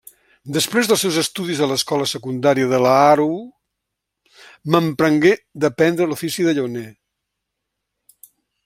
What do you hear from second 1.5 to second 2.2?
a l'escola